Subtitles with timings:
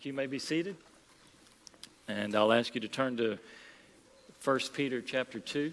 [0.00, 0.12] Thank you.
[0.12, 0.76] you may be seated.
[2.08, 3.38] And I'll ask you to turn to
[4.42, 5.70] 1 Peter chapter 2.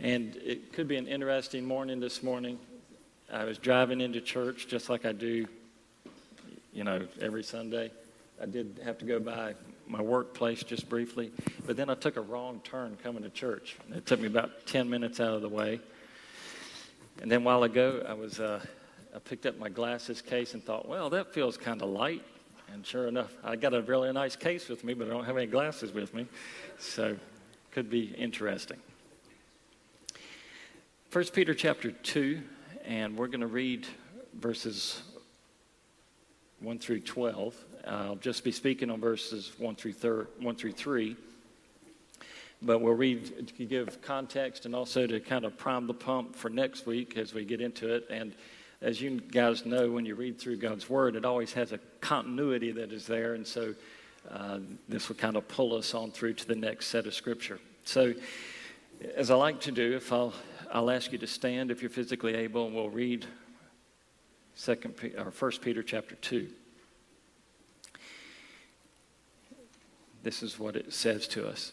[0.00, 2.58] And it could be an interesting morning this morning.
[3.32, 5.46] I was driving into church just like I do,
[6.72, 7.92] you know, every Sunday.
[8.42, 9.54] I did have to go by
[9.86, 11.30] my workplace just briefly,
[11.66, 13.76] but then I took a wrong turn coming to church.
[13.94, 15.78] It took me about 10 minutes out of the way.
[17.20, 18.64] And then a while ago, I was uh,
[19.14, 22.22] I picked up my glasses case and thought, well, that feels kind of light.
[22.72, 25.36] And sure enough, I got a really nice case with me, but I don't have
[25.36, 26.26] any glasses with me.
[26.78, 27.16] So
[27.70, 28.78] could be interesting.
[31.10, 32.42] First Peter chapter 2,
[32.84, 33.86] and we're going to read
[34.34, 35.00] verses
[36.58, 37.54] 1 through 12.
[37.86, 41.16] I'll just be speaking on verses 1 through, thir- 1 through 3.
[42.64, 46.48] But we'll read to give context and also to kind of prime the pump for
[46.48, 48.06] next week as we get into it.
[48.10, 48.34] And
[48.80, 52.72] as you guys know, when you read through God's Word, it always has a continuity
[52.72, 53.34] that is there.
[53.34, 53.74] And so
[54.30, 57.60] uh, this will kind of pull us on through to the next set of Scripture.
[57.84, 58.14] So,
[59.16, 60.32] as I like to do, if I'll,
[60.72, 63.26] I'll ask you to stand if you're physically able, and we'll read
[64.54, 66.48] Second or First Peter chapter two.
[70.22, 71.72] This is what it says to us.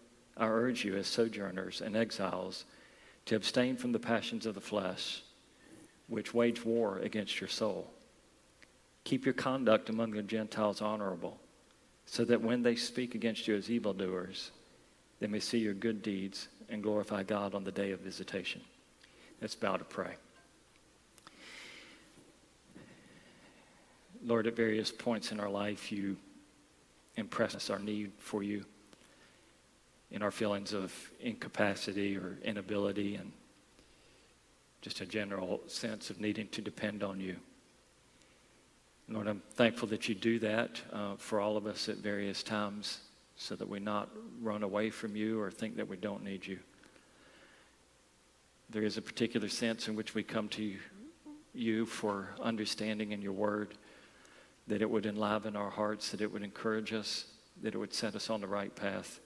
[0.41, 2.65] I urge you as sojourners and exiles
[3.27, 5.21] to abstain from the passions of the flesh,
[6.07, 7.87] which wage war against your soul.
[9.03, 11.37] Keep your conduct among the Gentiles honorable,
[12.07, 14.49] so that when they speak against you as evildoers,
[15.19, 18.61] they may see your good deeds and glorify God on the day of visitation.
[19.41, 20.15] Let's bow to pray.
[24.25, 26.17] Lord, at various points in our life, you
[27.15, 28.65] impress us our need for you
[30.11, 33.31] in our feelings of incapacity or inability and
[34.81, 37.35] just a general sense of needing to depend on you.
[39.07, 42.99] Lord, I'm thankful that you do that uh, for all of us at various times
[43.35, 44.09] so that we not
[44.41, 46.59] run away from you or think that we don't need you.
[48.69, 50.75] There is a particular sense in which we come to
[51.53, 53.73] you for understanding in your word,
[54.67, 57.25] that it would enliven our hearts, that it would encourage us,
[57.61, 59.19] that it would set us on the right path.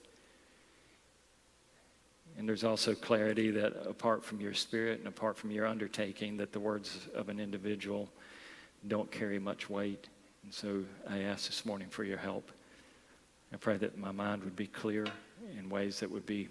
[2.38, 6.52] And there's also clarity that apart from your spirit and apart from your undertaking, that
[6.52, 8.10] the words of an individual
[8.88, 10.08] don't carry much weight.
[10.44, 12.52] And so I ask this morning for your help.
[13.52, 15.06] I pray that my mind would be clear
[15.58, 16.48] in ways that would be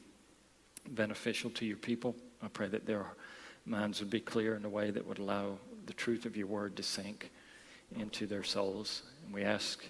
[0.89, 2.15] beneficial to your people.
[2.41, 3.05] I pray that their
[3.65, 6.75] minds would be clear in a way that would allow the truth of your word
[6.77, 7.31] to sink
[7.99, 9.03] into their souls.
[9.23, 9.83] And we ask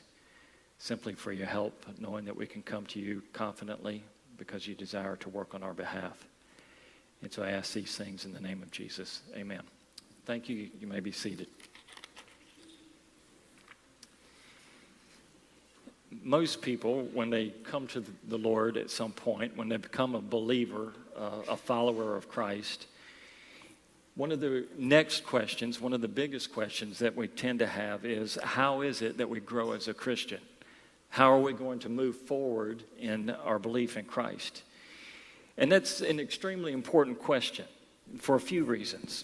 [0.78, 4.04] simply for your help, knowing that we can come to you confidently
[4.38, 6.28] because you desire to work on our behalf.
[7.22, 9.22] And so I ask these things in the name of Jesus.
[9.36, 9.62] Amen.
[10.26, 10.70] Thank you.
[10.80, 11.48] You may be seated.
[16.24, 20.22] Most people, when they come to the Lord at some point, when they become a
[20.22, 22.88] believer, uh, a follower of Christ,
[24.16, 28.06] one of the next questions, one of the biggest questions that we tend to have
[28.06, 30.40] is how is it that we grow as a Christian?
[31.16, 34.64] How are we going to move forward in our belief in Christ?
[35.58, 37.64] And that's an extremely important question
[38.20, 39.24] for a few reasons.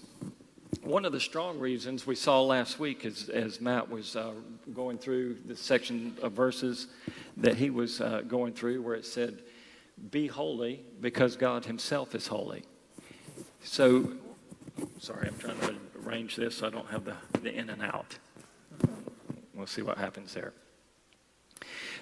[0.83, 4.31] one of the strong reasons we saw last week as, as Matt was uh,
[4.73, 6.87] going through the section of verses
[7.35, 9.41] that he was uh, going through where it said,
[10.11, 12.63] Be holy because God Himself is holy.
[13.65, 14.13] So,
[14.97, 18.17] sorry, I'm trying to arrange this so I don't have the, the in and out.
[19.53, 20.53] We'll see what happens there.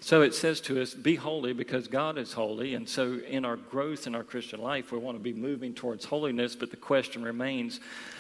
[0.01, 2.73] So it says to us, be holy because God is holy.
[2.73, 6.05] And so in our growth in our Christian life, we want to be moving towards
[6.05, 7.79] holiness, but the question remains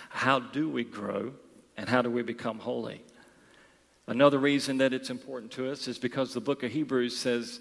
[0.09, 1.33] how do we grow
[1.77, 3.01] and how do we become holy?
[4.07, 7.59] Another reason that it's important to us is because the book of Hebrews says,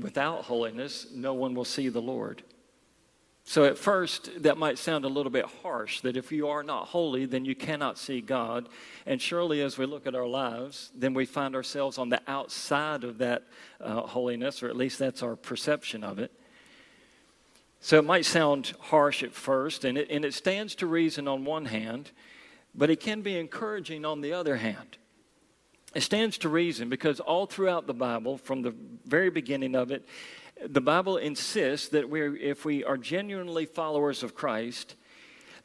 [0.00, 2.42] without holiness, no one will see the Lord.
[3.46, 6.88] So, at first, that might sound a little bit harsh that if you are not
[6.88, 8.70] holy, then you cannot see God.
[9.04, 13.04] And surely, as we look at our lives, then we find ourselves on the outside
[13.04, 13.42] of that
[13.82, 16.32] uh, holiness, or at least that's our perception of it.
[17.80, 21.44] So, it might sound harsh at first, and it, and it stands to reason on
[21.44, 22.12] one hand,
[22.74, 24.96] but it can be encouraging on the other hand.
[25.94, 28.74] It stands to reason because all throughout the Bible, from the
[29.04, 30.04] very beginning of it,
[30.68, 34.94] the Bible insists that we if we are genuinely followers of Christ,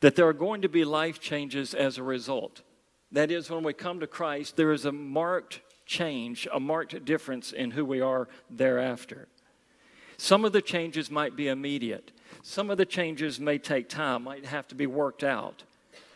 [0.02, 2.62] that there are going to be life changes as a result.
[3.12, 7.52] That is, when we come to Christ, there is a marked change, a marked difference
[7.52, 9.28] in who we are thereafter.
[10.18, 12.12] Some of the changes might be immediate.
[12.44, 15.64] Some of the changes may take time, might have to be worked out.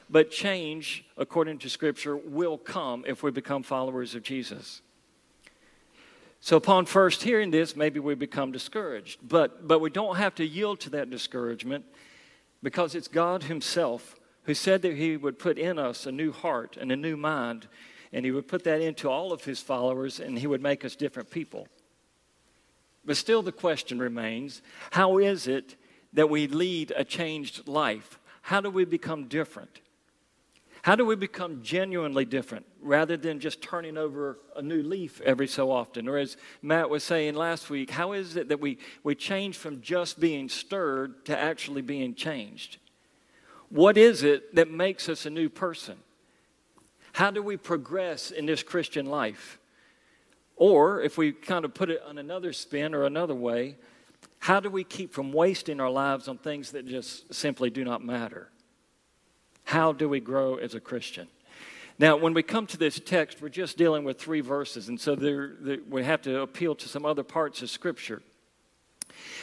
[0.09, 4.81] But change, according to Scripture, will come if we become followers of Jesus.
[6.45, 9.21] So, upon first hearing this, maybe we become discouraged.
[9.25, 11.85] But, but we don't have to yield to that discouragement
[12.61, 16.75] because it's God Himself who said that He would put in us a new heart
[16.75, 17.69] and a new mind,
[18.11, 20.97] and He would put that into all of His followers, and He would make us
[20.97, 21.69] different people.
[23.05, 24.61] But still, the question remains
[24.91, 25.77] how is it
[26.11, 28.19] that we lead a changed life?
[28.41, 29.79] How do we become different?
[30.83, 35.47] How do we become genuinely different rather than just turning over a new leaf every
[35.47, 36.09] so often?
[36.09, 39.79] Or as Matt was saying last week, how is it that we, we change from
[39.79, 42.79] just being stirred to actually being changed?
[43.69, 45.95] What is it that makes us a new person?
[47.13, 49.59] How do we progress in this Christian life?
[50.57, 53.77] Or, if we kind of put it on another spin or another way,
[54.39, 58.03] how do we keep from wasting our lives on things that just simply do not
[58.03, 58.49] matter?
[59.63, 61.27] How do we grow as a Christian?
[61.99, 65.15] Now, when we come to this text, we're just dealing with three verses, and so
[65.15, 68.21] there, there, we have to appeal to some other parts of Scripture.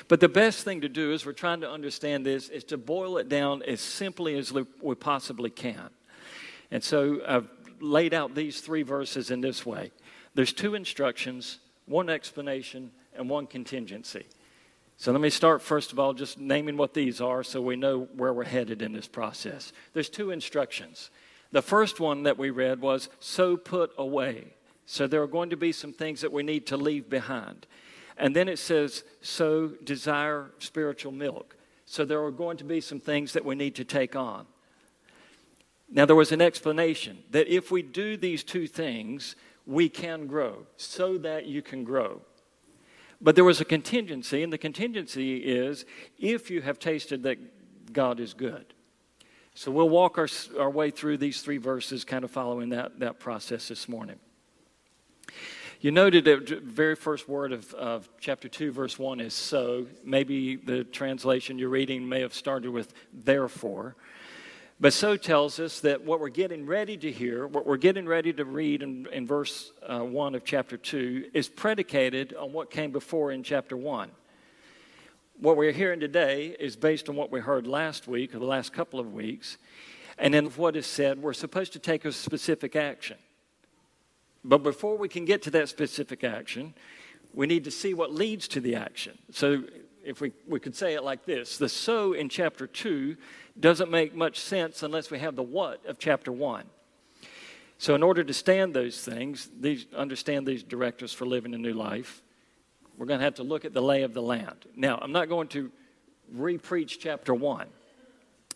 [0.09, 3.19] But the best thing to do as we're trying to understand this is to boil
[3.19, 5.91] it down as simply as we possibly can.
[6.71, 7.51] And so I've
[7.81, 9.91] laid out these three verses in this way
[10.35, 14.27] there's two instructions, one explanation, and one contingency.
[15.01, 18.01] So let me start, first of all, just naming what these are so we know
[18.17, 19.73] where we're headed in this process.
[19.95, 21.09] There's two instructions.
[21.53, 24.49] The first one that we read was, so put away.
[24.85, 27.67] So there are going to be some things that we need to leave behind.
[28.19, 31.57] And then it says, so desire spiritual milk.
[31.87, 34.45] So there are going to be some things that we need to take on.
[35.91, 40.67] Now, there was an explanation that if we do these two things, we can grow
[40.77, 42.21] so that you can grow.
[43.21, 45.85] But there was a contingency, and the contingency is
[46.19, 48.73] if you have tasted that God is good.
[49.55, 50.29] So we'll walk our,
[50.59, 54.19] our way through these three verses, kind of following that, that process this morning.
[55.81, 59.87] You noted the very first word of, of chapter 2, verse 1 is so.
[60.05, 63.97] Maybe the translation you're reading may have started with therefore.
[64.81, 68.33] But so tells us that what we're getting ready to hear, what we're getting ready
[68.33, 72.91] to read in, in verse uh, 1 of chapter 2, is predicated on what came
[72.91, 74.11] before in chapter 1.
[75.39, 78.73] What we're hearing today is based on what we heard last week or the last
[78.73, 79.59] couple of weeks.
[80.17, 83.19] And then what is said, we're supposed to take a specific action.
[84.43, 86.73] But before we can get to that specific action,
[87.35, 89.19] we need to see what leads to the action.
[89.31, 89.63] So
[90.05, 93.17] if we, we could say it like this the so in chapter 2
[93.59, 96.65] doesn't make much sense unless we have the what of chapter 1.
[97.79, 101.73] So, in order to stand those things, these, understand these directives for living a new
[101.73, 102.23] life,
[102.99, 104.67] we're going to have to look at the lay of the land.
[104.77, 105.73] Now, I'm not going to
[106.37, 107.67] repreach chapter 1,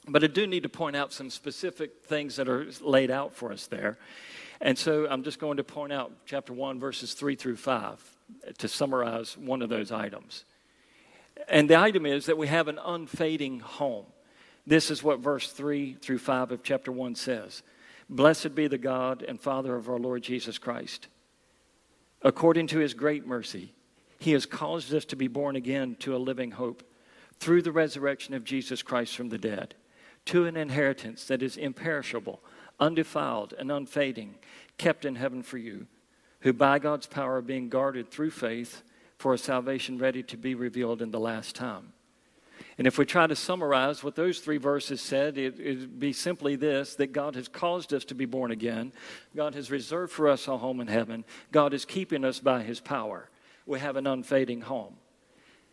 [0.09, 3.51] but I do need to point out some specific things that are laid out for
[3.51, 3.97] us there.
[4.61, 8.17] And so I'm just going to point out chapter 1, verses 3 through 5
[8.59, 10.45] to summarize one of those items.
[11.49, 14.07] And the item is that we have an unfading home.
[14.67, 17.62] This is what verse 3 through 5 of chapter 1 says
[18.09, 21.09] Blessed be the God and Father of our Lord Jesus Christ.
[22.23, 23.75] According to his great mercy,
[24.19, 26.83] he has caused us to be born again to a living hope
[27.38, 29.75] through the resurrection of Jesus Christ from the dead,
[30.26, 32.41] to an inheritance that is imperishable,
[32.81, 34.37] undefiled, and unfading,
[34.79, 35.87] kept in heaven for you,
[36.41, 38.83] who by God's power are being guarded through faith
[39.25, 41.95] for a salvation ready to be revealed in the last time.
[42.76, 46.57] And if we try to summarize what those three verses said, it would be simply
[46.57, 48.93] this that God has caused us to be born again.
[49.35, 51.25] God has reserved for us a home in heaven.
[51.52, 53.31] God is keeping us by his power.
[53.64, 54.97] We have an unfading home.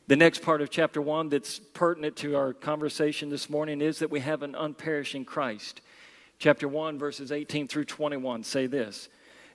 [0.07, 4.11] The next part of chapter 1 that's pertinent to our conversation this morning is that
[4.11, 5.81] we have an unperishing Christ.
[6.39, 9.09] Chapter 1, verses 18 through 21 say this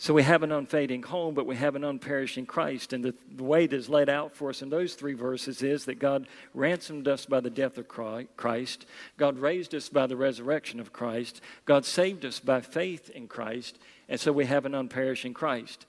[0.00, 2.92] So we have an unfading home, but we have an unperishing Christ.
[2.92, 5.86] And the, the way that is laid out for us in those three verses is
[5.86, 8.86] that God ransomed us by the death of Christ,
[9.16, 13.78] God raised us by the resurrection of Christ, God saved us by faith in Christ,
[14.08, 15.84] and so we have an unperishing Christ.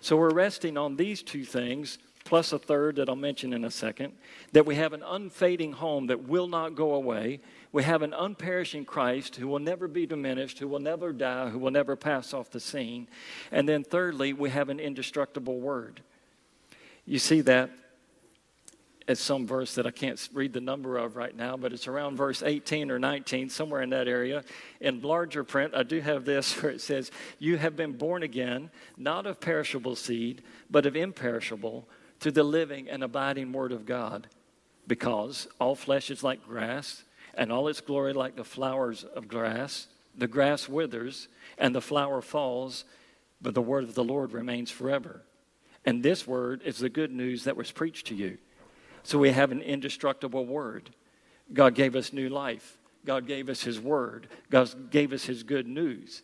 [0.00, 3.70] So we're resting on these two things plus a third that I'll mention in a
[3.70, 4.12] second,
[4.52, 7.40] that we have an unfading home that will not go away.
[7.74, 11.58] We have an unperishing Christ who will never be diminished, who will never die, who
[11.58, 13.08] will never pass off the scene.
[13.50, 16.00] And then thirdly, we have an indestructible word.
[17.04, 17.70] You see that
[19.08, 22.16] as some verse that I can't read the number of right now, but it's around
[22.16, 24.44] verse 18 or 19, somewhere in that area.
[24.80, 28.70] In larger print, I do have this where it says, You have been born again,
[28.96, 31.88] not of perishable seed, but of imperishable
[32.20, 34.28] to the living and abiding Word of God,
[34.86, 37.02] because all flesh is like grass,
[37.36, 39.86] and all its glory like the flowers of grass.
[40.16, 42.84] The grass withers, and the flower falls,
[43.42, 45.22] but the word of the Lord remains forever.
[45.84, 48.38] And this word is the good news that was preached to you.
[49.02, 50.90] So we have an indestructible word.
[51.52, 52.78] God gave us new life.
[53.04, 54.28] God gave us His word.
[54.50, 56.22] God gave us His good news.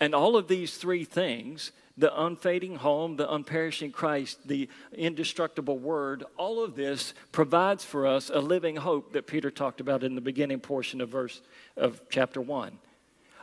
[0.00, 6.24] And all of these three things the unfading home, the unperishing Christ, the indestructible word,
[6.36, 10.20] all of this provides for us a living hope that Peter talked about in the
[10.20, 11.40] beginning portion of verse
[11.76, 12.78] of chapter 1.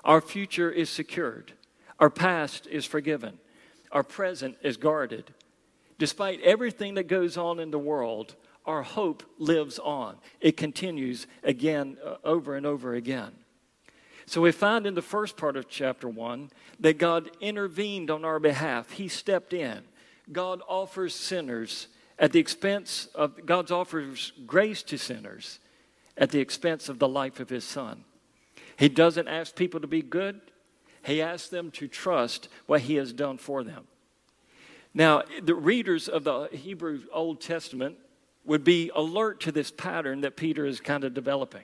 [0.03, 1.53] Our future is secured.
[1.99, 3.39] Our past is forgiven.
[3.91, 5.33] Our present is guarded.
[5.97, 10.17] Despite everything that goes on in the world, our hope lives on.
[10.39, 13.31] It continues again uh, over and over again.
[14.31, 18.39] So we find in the first part of chapter 1 that God intervened on our
[18.39, 18.91] behalf.
[18.91, 19.81] He stepped in.
[20.31, 25.59] God offers sinners at the expense of, God offers grace to sinners
[26.17, 28.05] at the expense of the life of his son.
[28.77, 30.39] He doesn't ask people to be good,
[31.03, 33.83] he asks them to trust what he has done for them.
[34.93, 37.97] Now, the readers of the Hebrew Old Testament
[38.45, 41.63] would be alert to this pattern that Peter is kind of developing.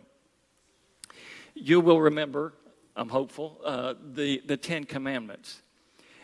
[1.60, 2.54] You will remember,
[2.96, 5.62] I'm hopeful, uh, the, the Ten Commandments.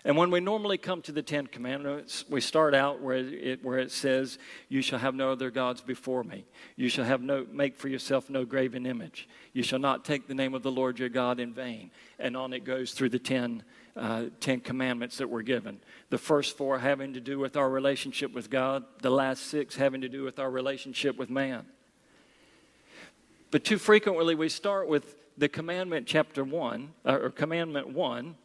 [0.05, 3.79] And when we normally come to the Ten Commandments, we start out where it, where
[3.79, 4.37] it says,
[4.69, 6.45] You shall have no other gods before me.
[6.75, 9.27] You shall have no, make for yourself no graven image.
[9.53, 11.89] You shall not take the name of the Lord your God in vain.
[12.19, 13.63] And on it goes through the ten,
[13.95, 15.79] uh, ten Commandments that were given.
[16.09, 20.01] The first four having to do with our relationship with God, the last six having
[20.01, 21.65] to do with our relationship with man.
[23.51, 28.35] But too frequently we start with the commandment chapter 1, uh, or commandment 1.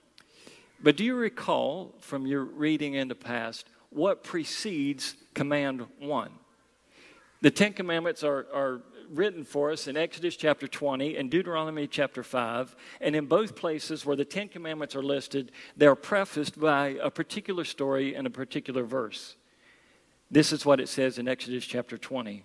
[0.83, 6.31] But do you recall from your reading in the past what precedes command 1?
[7.41, 12.23] The Ten Commandments are, are written for us in Exodus chapter 20 and Deuteronomy chapter
[12.23, 12.77] 5.
[13.01, 17.65] And in both places where the Ten Commandments are listed, they're prefaced by a particular
[17.65, 19.37] story and a particular verse.
[20.31, 22.45] This is what it says in Exodus chapter 20,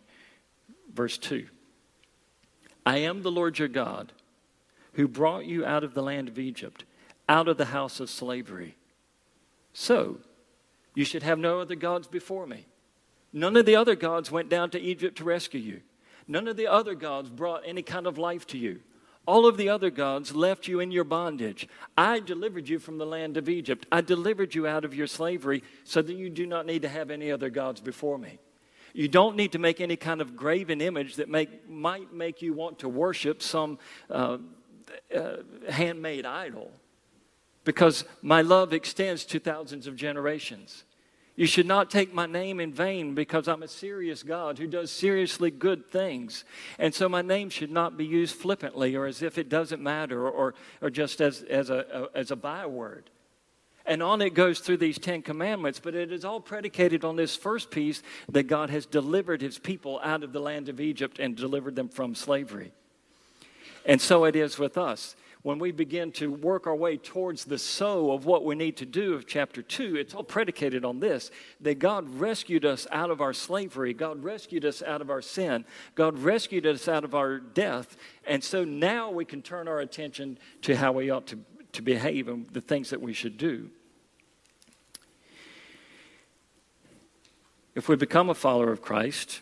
[0.94, 1.48] verse 2.
[2.86, 4.12] I am the Lord your God
[4.94, 6.86] who brought you out of the land of Egypt,
[7.28, 8.76] out of the house of slavery.
[9.74, 10.18] So,
[10.96, 12.66] you should have no other gods before me.
[13.32, 15.82] None of the other gods went down to Egypt to rescue you.
[16.28, 18.80] None of the other gods brought any kind of life to you.
[19.26, 21.68] All of the other gods left you in your bondage.
[21.98, 23.86] I delivered you from the land of Egypt.
[23.92, 27.10] I delivered you out of your slavery so that you do not need to have
[27.10, 28.40] any other gods before me.
[28.94, 32.54] You don't need to make any kind of graven image that make, might make you
[32.54, 34.38] want to worship some uh,
[35.16, 35.38] uh,
[35.70, 36.72] handmade idol
[37.64, 40.84] because my love extends to thousands of generations.
[41.36, 44.92] You should not take my name in vain because I'm a serious God who does
[44.92, 46.46] seriously good things.
[46.78, 50.28] And so my name should not be used flippantly or as if it doesn't matter
[50.28, 53.10] or, or just as, as, a, as a byword.
[53.86, 57.36] And on it goes through these Ten Commandments, but it is all predicated on this
[57.36, 61.36] first piece that God has delivered his people out of the land of Egypt and
[61.36, 62.72] delivered them from slavery.
[63.86, 65.16] And so it is with us.
[65.42, 68.86] When we begin to work our way towards the so of what we need to
[68.86, 73.20] do of chapter 2, it's all predicated on this that God rescued us out of
[73.20, 77.40] our slavery, God rescued us out of our sin, God rescued us out of our
[77.40, 77.98] death.
[78.26, 81.40] And so now we can turn our attention to how we ought to
[81.74, 83.70] to behave and the things that we should do.
[87.76, 89.42] If we become a follower of Christ,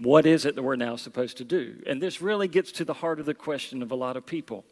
[0.00, 1.82] what is it that we're now supposed to do?
[1.86, 4.64] And this really gets to the heart of the question of a lot of people.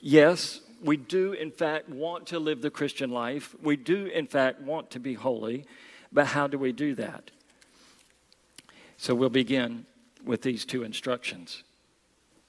[0.00, 3.56] Yes, we do, in fact, want to live the Christian life.
[3.60, 5.64] We do, in fact, want to be holy.
[6.12, 7.32] But how do we do that?
[8.96, 9.84] So we'll begin
[10.24, 11.64] with these two instructions.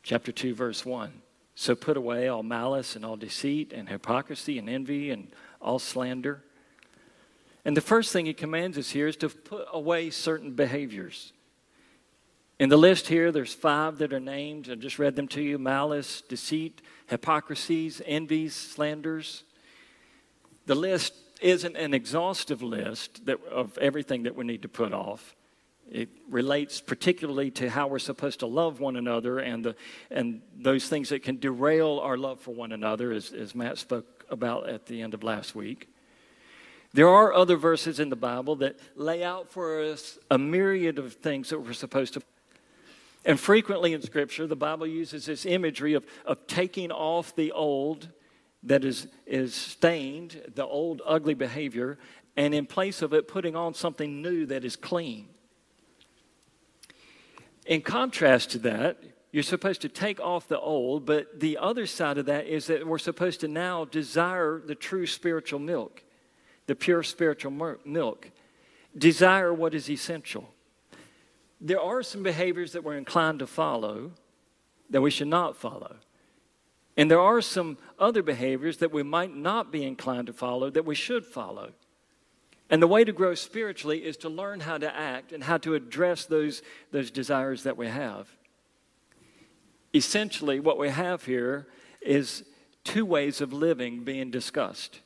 [0.03, 1.11] Chapter 2, verse 1.
[1.55, 6.43] So put away all malice and all deceit and hypocrisy and envy and all slander.
[7.65, 11.33] And the first thing he commands us here is to put away certain behaviors.
[12.59, 14.69] In the list here, there's five that are named.
[14.69, 19.43] I just read them to you malice, deceit, hypocrisies, envies, slanders.
[20.65, 25.35] The list isn't an exhaustive list that, of everything that we need to put off.
[25.89, 29.75] It relates particularly to how we're supposed to love one another and, the,
[30.11, 34.25] and those things that can derail our love for one another, as, as Matt spoke
[34.29, 35.87] about at the end of last week.
[36.93, 41.13] There are other verses in the Bible that lay out for us a myriad of
[41.13, 42.21] things that we're supposed to.
[43.25, 48.09] And frequently in Scripture, the Bible uses this imagery of, of taking off the old
[48.63, 51.97] that is, is stained, the old ugly behavior,
[52.35, 55.27] and in place of it, putting on something new that is clean.
[57.65, 58.97] In contrast to that,
[59.31, 62.87] you're supposed to take off the old, but the other side of that is that
[62.87, 66.03] we're supposed to now desire the true spiritual milk,
[66.65, 68.31] the pure spiritual milk.
[68.97, 70.51] Desire what is essential.
[71.61, 74.11] There are some behaviors that we're inclined to follow
[74.89, 75.97] that we should not follow.
[76.97, 80.85] And there are some other behaviors that we might not be inclined to follow that
[80.85, 81.71] we should follow.
[82.69, 85.75] And the way to grow spiritually is to learn how to act and how to
[85.75, 88.29] address those, those desires that we have.
[89.93, 91.67] Essentially, what we have here
[92.01, 92.43] is
[92.83, 94.99] two ways of living being discussed.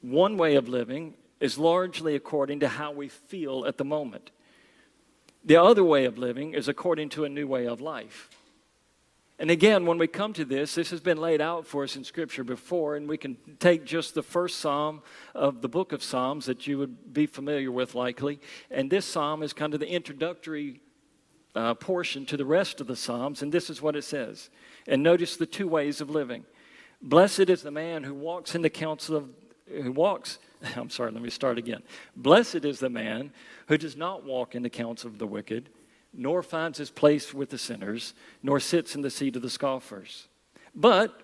[0.00, 4.30] One way of living is largely according to how we feel at the moment.
[5.44, 8.30] The other way of living is according to a new way of life.
[9.40, 12.02] And again, when we come to this, this has been laid out for us in
[12.02, 15.00] Scripture before, and we can take just the first psalm
[15.32, 18.40] of the book of Psalms that you would be familiar with likely.
[18.68, 20.80] And this psalm is kind of the introductory
[21.54, 24.50] uh, portion to the rest of the Psalms, and this is what it says.
[24.88, 26.44] And notice the two ways of living.
[27.00, 29.30] Blessed is the man who walks in the counsel of,
[29.68, 30.40] who walks,
[30.76, 31.82] I'm sorry, let me start again.
[32.16, 33.32] Blessed is the man
[33.68, 35.70] who does not walk in the counsel of the wicked
[36.12, 40.28] nor finds his place with the sinners, nor sits in the seat of the scoffers.
[40.74, 41.22] But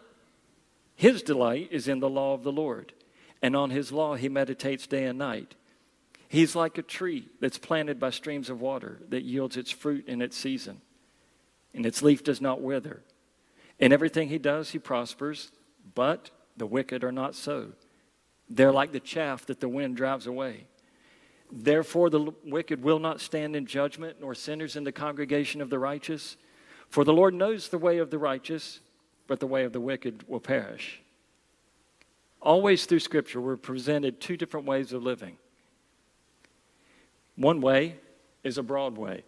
[0.95, 2.93] his delight is in the law of the Lord,
[3.43, 5.55] and on his law he meditates day and night.
[6.29, 10.21] He's like a tree that's planted by streams of water that yields its fruit in
[10.21, 10.81] its season,
[11.73, 13.03] and its leaf does not wither.
[13.79, 15.51] In everything he does, he prospers,
[15.95, 17.73] but the wicked are not so.
[18.49, 20.67] They're like the chaff that the wind drives away.
[21.51, 25.79] Therefore, the wicked will not stand in judgment, nor sinners in the congregation of the
[25.79, 26.37] righteous.
[26.89, 28.81] For the Lord knows the way of the righteous,
[29.27, 31.01] but the way of the wicked will perish.
[32.41, 35.39] Always through Scripture, we're presented two different ways of living.
[37.37, 37.97] One way
[38.43, 39.25] is a broad way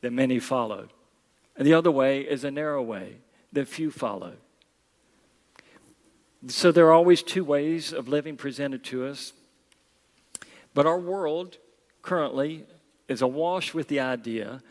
[0.00, 0.88] that many follow,
[1.56, 3.18] and the other way is a narrow way
[3.52, 4.34] that few follow.
[6.46, 9.32] So there are always two ways of living presented to us.
[10.72, 11.58] But our world
[12.02, 12.64] currently
[13.08, 14.62] is awash with the idea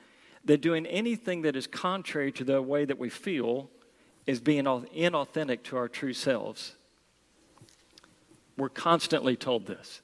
[0.45, 3.69] that doing anything that is contrary to the way that we feel
[4.25, 6.75] is being inauthentic to our true selves.
[8.57, 10.01] We're constantly told this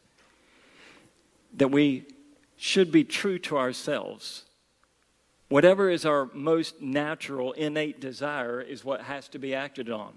[1.55, 2.05] that we
[2.57, 4.43] should be true to ourselves.
[5.49, 10.13] Whatever is our most natural, innate desire is what has to be acted on.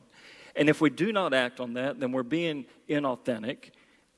[0.57, 3.71] And if we do not act on that, then we're being inauthentic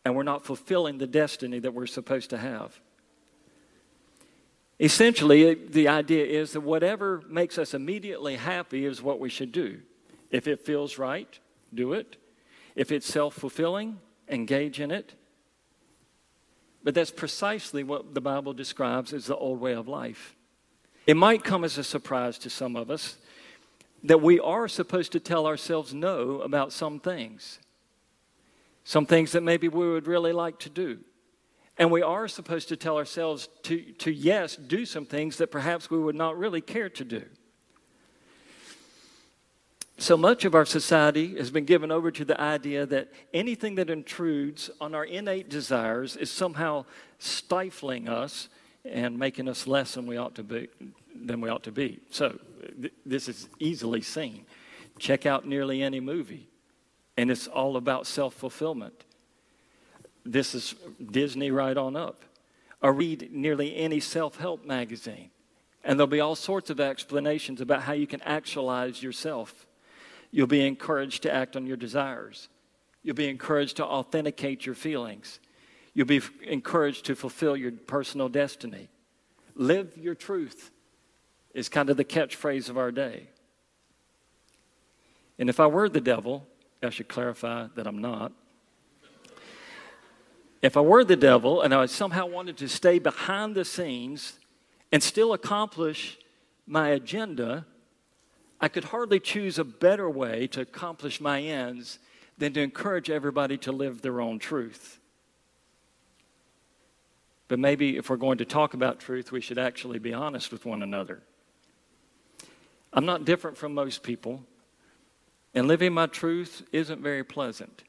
[0.05, 2.81] and we're not fulfilling the destiny that we're supposed to have.
[4.81, 9.81] Essentially, the idea is that whatever makes us immediately happy is what we should do.
[10.31, 11.39] If it feels right,
[11.75, 12.17] do it.
[12.77, 13.99] If it's self fulfilling,
[14.29, 15.15] engage in it.
[16.85, 20.37] But that's precisely what the Bible describes as the old way of life.
[21.07, 23.17] It might come as a surprise to some of us
[24.05, 27.59] that we are supposed to tell ourselves no about some things,
[28.85, 30.99] some things that maybe we would really like to do.
[31.77, 35.91] And we are supposed to tell ourselves to, to yes, do some things that perhaps
[35.91, 37.25] we would not really care to do.
[40.01, 43.91] So much of our society has been given over to the idea that anything that
[43.91, 46.85] intrudes on our innate desires is somehow
[47.19, 48.49] stifling us
[48.85, 50.69] and making us less than we ought to be.
[51.15, 52.01] Than we ought to be.
[52.11, 52.39] So
[52.81, 54.47] th- this is easily seen.
[54.99, 56.49] Check out nearly any movie,
[57.17, 59.05] and it's all about self fulfillment.
[60.25, 60.75] This is
[61.11, 62.25] Disney right on up.
[62.81, 65.31] Or read nearly any self help magazine,
[65.83, 69.67] and there'll be all sorts of explanations about how you can actualize yourself
[70.31, 72.49] You'll be encouraged to act on your desires.
[73.03, 75.41] You'll be encouraged to authenticate your feelings.
[75.95, 78.89] You'll be encouraged to fulfill your personal destiny.
[79.55, 80.71] Live your truth
[81.55, 83.29] is kind of the catchphrase of our day.
[85.39, 86.47] And if I were the devil,
[86.83, 88.33] I should clarify that I'm not.
[90.61, 94.39] If I were the devil and I somehow wanted to stay behind the scenes
[94.91, 96.19] and still accomplish
[96.67, 97.67] my agenda,
[98.61, 101.99] I could hardly choose a better way to accomplish my ends
[102.39, 104.99] than to encourage everybody to live their own truth.
[107.49, 110.67] But maybe if we're going to talk about truth, we should actually be honest with
[110.67, 111.23] one another.
[112.93, 114.45] I'm not different from most people,
[115.55, 117.83] and living my truth isn't very pleasant.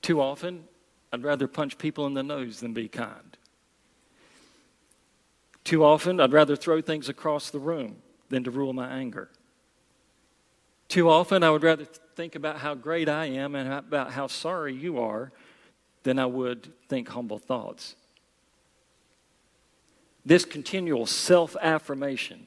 [0.00, 0.64] Too often,
[1.12, 3.36] I'd rather punch people in the nose than be kind.
[5.64, 7.96] Too often, I'd rather throw things across the room
[8.30, 9.28] than to rule my anger.
[10.88, 14.74] Too often, I would rather think about how great I am and about how sorry
[14.74, 15.30] you are
[16.02, 17.96] than I would think humble thoughts.
[20.24, 22.46] This continual self affirmation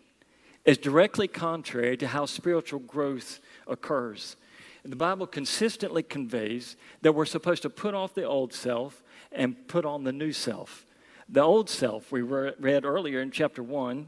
[0.66, 4.36] is directly contrary to how spiritual growth occurs.
[4.84, 9.86] The Bible consistently conveys that we're supposed to put off the old self and put
[9.86, 10.86] on the new self.
[11.30, 14.08] The old self, we read earlier in chapter 1,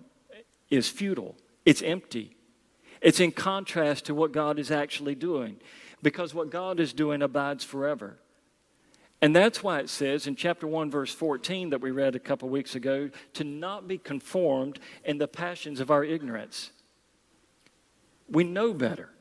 [0.69, 1.35] is futile.
[1.65, 2.35] It's empty.
[3.01, 5.57] It's in contrast to what God is actually doing
[6.01, 8.17] because what God is doing abides forever.
[9.23, 12.49] And that's why it says in chapter 1, verse 14, that we read a couple
[12.49, 16.71] weeks ago, to not be conformed in the passions of our ignorance.
[18.27, 19.11] We know better.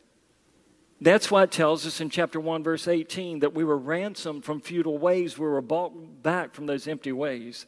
[1.01, 4.61] That's why it tells us in chapter 1, verse 18, that we were ransomed from
[4.61, 5.39] futile ways.
[5.39, 7.67] We were bought back from those empty ways.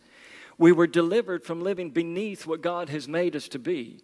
[0.59, 4.01] We were delivered from living beneath what God has made us to be.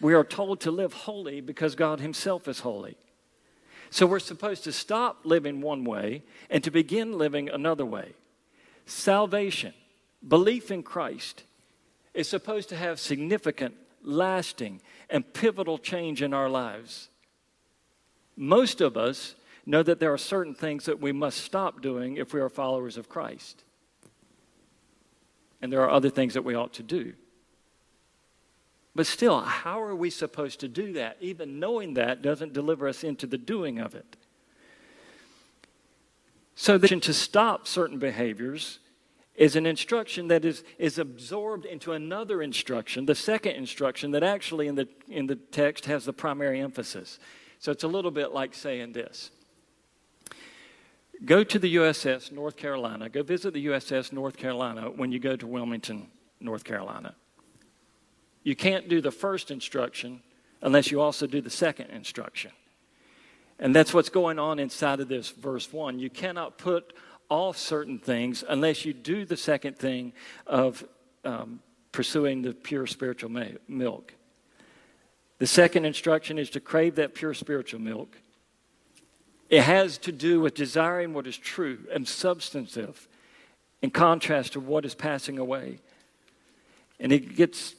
[0.00, 2.96] We are told to live holy because God Himself is holy.
[3.94, 8.14] So we're supposed to stop living one way and to begin living another way.
[8.86, 9.72] Salvation,
[10.26, 11.44] belief in Christ,
[12.12, 17.08] is supposed to have significant, lasting, and pivotal change in our lives.
[18.36, 22.34] Most of us know that there are certain things that we must stop doing if
[22.34, 23.62] we are followers of Christ.
[25.62, 27.12] And there are other things that we ought to do.
[28.94, 31.16] But still, how are we supposed to do that?
[31.20, 34.16] Even knowing that doesn't deliver us into the doing of it.
[36.54, 38.78] So, the to stop certain behaviors
[39.34, 44.68] is an instruction that is, is absorbed into another instruction, the second instruction that actually
[44.68, 47.18] in the, in the text has the primary emphasis.
[47.58, 49.32] So, it's a little bit like saying this
[51.24, 55.34] Go to the USS North Carolina, go visit the USS North Carolina when you go
[55.34, 56.06] to Wilmington,
[56.38, 57.16] North Carolina.
[58.44, 60.20] You can't do the first instruction
[60.62, 62.52] unless you also do the second instruction.
[63.58, 65.98] And that's what's going on inside of this verse 1.
[65.98, 66.92] You cannot put
[67.28, 70.12] off certain things unless you do the second thing
[70.46, 70.84] of
[71.24, 71.60] um,
[71.92, 73.30] pursuing the pure spiritual
[73.68, 74.12] milk.
[75.38, 78.16] The second instruction is to crave that pure spiritual milk.
[79.48, 83.08] It has to do with desiring what is true and substantive
[83.82, 85.78] in contrast to what is passing away.
[86.98, 87.74] And it gets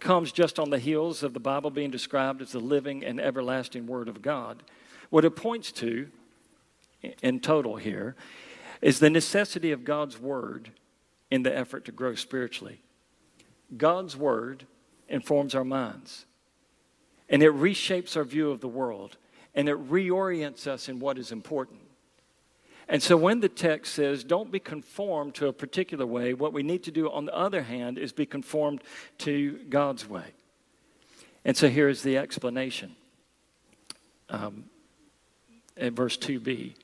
[0.00, 3.86] comes just on the heels of the Bible being described as the living and everlasting
[3.86, 4.62] Word of God.
[5.10, 6.08] What it points to,
[7.22, 8.16] in total here,
[8.80, 10.70] is the necessity of God's Word
[11.30, 12.80] in the effort to grow spiritually.
[13.76, 14.66] God's Word
[15.08, 16.24] informs our minds,
[17.28, 19.16] and it reshapes our view of the world,
[19.54, 21.80] and it reorients us in what is important.
[22.90, 26.64] And so when the text says, don't be conformed to a particular way, what we
[26.64, 28.82] need to do, on the other hand, is be conformed
[29.18, 30.24] to God's way.
[31.44, 32.96] And so here's the explanation
[34.28, 34.64] um,
[35.76, 36.74] at verse 2b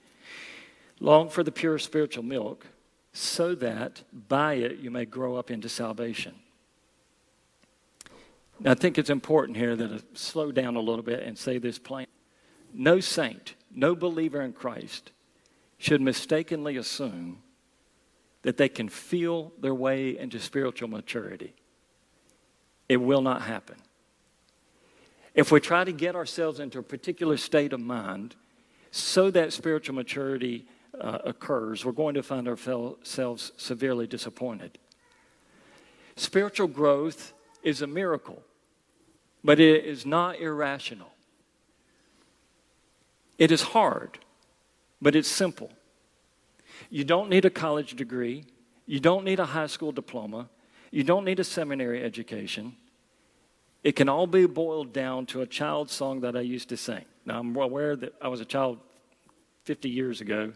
[1.01, 2.69] Long for the pure spiritual milk,
[3.13, 6.37] so that by it you may grow up into salvation.
[8.61, 11.59] Now, I think it's important here that I slow down a little bit and say
[11.59, 12.07] this plain.
[12.73, 15.11] No saint, no believer in Christ
[15.79, 17.43] should mistakenly assume
[18.43, 21.55] that they can feel their way into spiritual maturity.
[22.89, 23.77] It will not happen.
[25.35, 28.37] If we try to get ourselves into a particular state of mind
[28.91, 30.67] so that spiritual maturity
[30.99, 34.79] uh, occurs, we're going to find ourselves severely disappointed.
[36.17, 38.43] Spiritual growth is a miracle,
[39.45, 41.13] but it is not irrational.
[43.39, 44.19] It is hard,
[45.01, 45.71] but it's simple.
[46.91, 48.45] You don't need a college degree,
[48.87, 50.49] you don't need a high school diploma,
[50.91, 52.77] you don't need a seminary education.
[53.83, 57.05] It can all be boiled down to a child song that I used to sing.
[57.25, 58.79] Now, I'm aware that I was a child
[59.65, 60.53] 50 years ago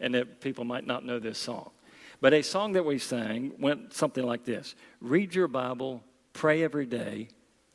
[0.00, 1.70] and that people might not know this song.
[2.20, 6.86] But a song that we sang went something like this Read your Bible, pray every
[6.86, 7.28] day,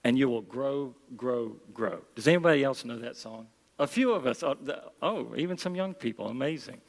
[0.03, 1.99] and you will grow, grow, grow.
[2.15, 3.47] Does anybody else know that song?
[3.77, 4.43] A few of us.
[5.01, 6.27] Oh, even some young people.
[6.27, 6.81] Amazing.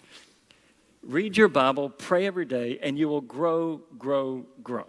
[1.03, 4.87] Read your Bible, pray every day, and you will grow, grow, grow.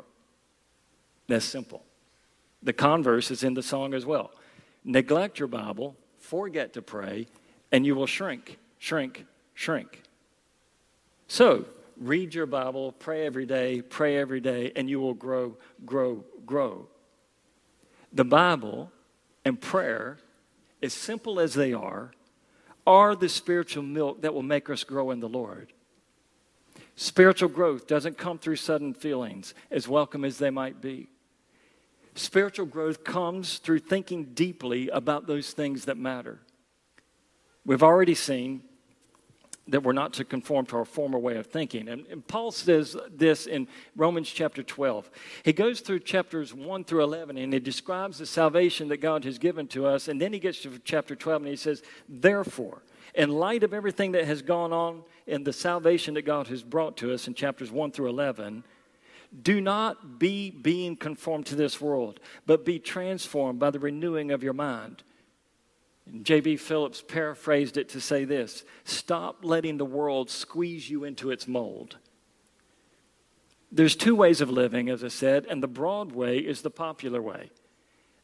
[1.27, 1.83] That's simple.
[2.63, 4.31] The converse is in the song as well.
[4.83, 7.27] Neglect your Bible, forget to pray,
[7.71, 10.01] and you will shrink, shrink, shrink.
[11.27, 11.65] So,
[11.97, 16.87] read your Bible, pray every day, pray every day, and you will grow, grow, grow.
[18.11, 18.91] The Bible
[19.45, 20.17] and prayer,
[20.81, 22.11] as simple as they are,
[22.85, 25.73] are the spiritual milk that will make us grow in the Lord.
[26.95, 31.09] Spiritual growth doesn't come through sudden feelings, as welcome as they might be.
[32.15, 36.39] Spiritual growth comes through thinking deeply about those things that matter.
[37.65, 38.63] We've already seen
[39.67, 41.89] that we're not to conform to our former way of thinking.
[41.89, 45.09] And, and, Paul says this in Romans chapter 12.
[45.43, 49.37] He goes through chapters 1 through 11 and he describes the salvation that God has
[49.37, 50.07] given to us.
[50.07, 52.81] And then he gets to chapter 12 and he says, Therefore,
[53.13, 56.97] in light of everything that has gone on in the salvation that God has brought
[56.97, 58.63] to us in chapters 1 through 11,
[59.41, 64.43] do not be being conformed to this world, but be transformed by the renewing of
[64.43, 65.03] your mind.
[66.21, 66.57] J.B.
[66.57, 71.97] Phillips paraphrased it to say this Stop letting the world squeeze you into its mold.
[73.71, 77.21] There's two ways of living, as I said, and the broad way is the popular
[77.21, 77.51] way.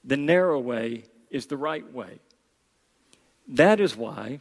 [0.04, 2.19] The narrow way is the right way.
[3.48, 4.39] That is why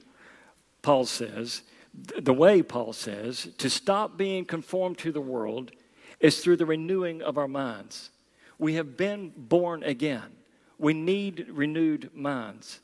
[0.80, 5.72] Paul says, the way Paul says, to stop being conformed to the world
[6.20, 8.10] is through the renewing of our minds.
[8.58, 10.30] We have been born again.
[10.78, 12.80] We need renewed minds.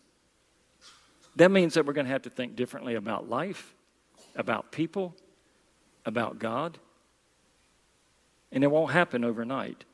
[1.38, 3.76] That means that we're going to have to think differently about life,
[4.34, 5.14] about people,
[6.04, 6.78] about God.
[8.50, 9.84] And it won't happen overnight.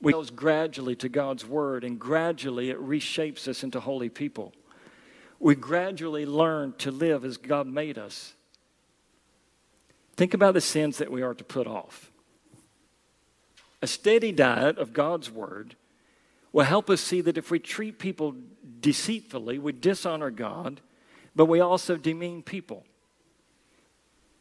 [0.00, 4.52] We goes gradually to God's word, and gradually it reshapes us into holy people.
[5.40, 8.34] We gradually learn to live as God made us.
[10.14, 12.12] Think about the sins that we are to put off.
[13.82, 15.74] A steady diet of God's Word
[16.52, 18.34] will help us see that if we treat people
[18.80, 20.80] deceitfully, we dishonor God,
[21.34, 22.84] but we also demean people.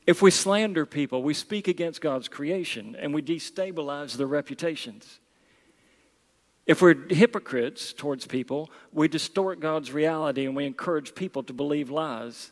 [0.05, 5.19] If we slander people, we speak against God's creation and we destabilize their reputations.
[6.65, 11.89] If we're hypocrites towards people, we distort God's reality and we encourage people to believe
[11.89, 12.51] lies.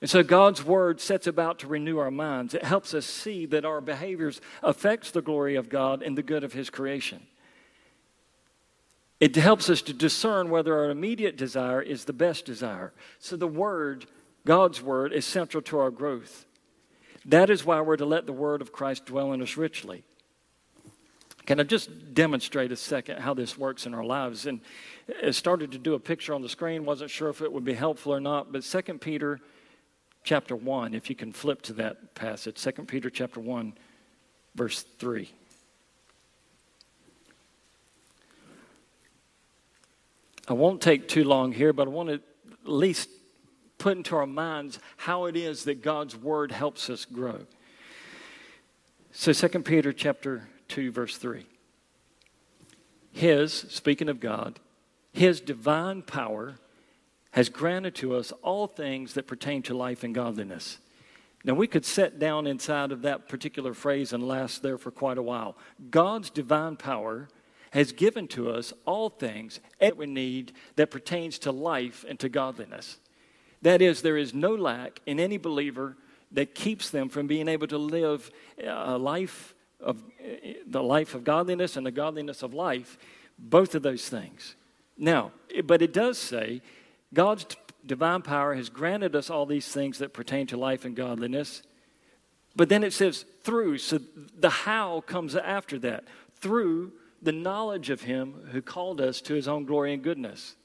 [0.00, 2.54] And so God's word sets about to renew our minds.
[2.54, 6.44] It helps us see that our behaviors affects the glory of God and the good
[6.44, 7.26] of his creation.
[9.20, 12.92] It helps us to discern whether our immediate desire is the best desire.
[13.18, 14.06] So the word,
[14.46, 16.46] God's word, is central to our growth.
[17.24, 20.04] That is why we're to let the word of Christ dwell in us richly.
[21.46, 24.46] Can I just demonstrate a second how this works in our lives?
[24.46, 24.60] And
[25.24, 27.72] I started to do a picture on the screen, wasn't sure if it would be
[27.72, 29.40] helpful or not, but 2 Peter
[30.22, 33.72] chapter 1, if you can flip to that passage, 2 Peter chapter 1,
[34.54, 35.30] verse 3.
[40.48, 42.22] I won't take too long here, but I want to at
[42.64, 43.10] least
[43.76, 47.46] put into our minds how it is that God's word helps us grow.
[49.12, 51.44] So 2 Peter chapter 2 verse 3.
[53.12, 54.58] His, speaking of God,
[55.12, 56.56] his divine power
[57.32, 60.78] has granted to us all things that pertain to life and godliness.
[61.44, 65.18] Now, we could sit down inside of that particular phrase and last there for quite
[65.18, 65.56] a while.
[65.90, 67.28] God's divine power
[67.72, 72.28] has given to us all things that we need that pertains to life and to
[72.28, 72.98] godliness.
[73.62, 75.96] That is, there is no lack in any believer,
[76.32, 78.30] that keeps them from being able to live
[78.62, 80.02] a life of
[80.66, 82.98] the life of godliness and the godliness of life,
[83.38, 84.54] both of those things.
[84.96, 85.32] Now,
[85.64, 86.60] but it does say
[87.14, 87.46] God's
[87.86, 91.62] divine power has granted us all these things that pertain to life and godliness.
[92.56, 94.00] But then it says through, so
[94.38, 96.04] the how comes after that.
[96.40, 100.56] Through the knowledge of Him who called us to His own glory and goodness.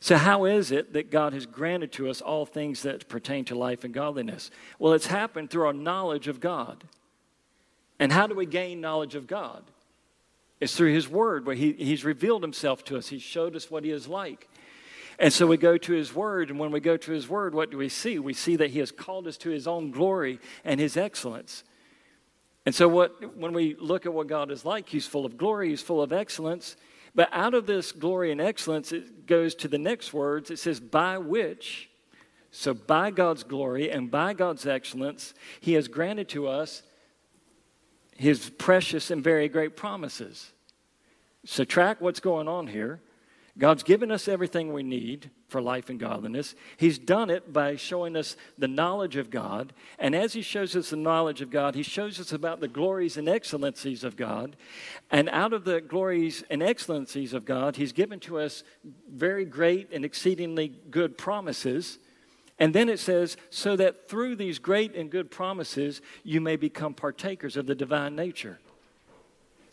[0.00, 3.54] So, how is it that God has granted to us all things that pertain to
[3.54, 4.50] life and godliness?
[4.78, 6.84] Well, it's happened through our knowledge of God.
[8.00, 9.62] And how do we gain knowledge of God?
[10.60, 13.84] It's through His Word, where he, He's revealed Himself to us, He showed us what
[13.84, 14.48] He is like.
[15.18, 17.70] And so we go to His Word, and when we go to His Word, what
[17.70, 18.18] do we see?
[18.18, 21.62] We see that He has called us to His own glory and His excellence.
[22.64, 25.70] And so, what, when we look at what God is like, He's full of glory,
[25.70, 26.76] He's full of excellence.
[27.14, 30.50] But out of this glory and excellence, it goes to the next words.
[30.50, 31.90] It says, by which,
[32.50, 36.82] so by God's glory and by God's excellence, He has granted to us
[38.16, 40.52] His precious and very great promises.
[41.44, 43.00] So, track what's going on here.
[43.58, 46.54] God's given us everything we need for life and godliness.
[46.78, 49.74] He's done it by showing us the knowledge of God.
[49.98, 53.18] And as He shows us the knowledge of God, He shows us about the glories
[53.18, 54.56] and excellencies of God.
[55.10, 58.64] And out of the glories and excellencies of God, He's given to us
[59.10, 61.98] very great and exceedingly good promises.
[62.58, 66.94] And then it says, so that through these great and good promises, you may become
[66.94, 68.60] partakers of the divine nature.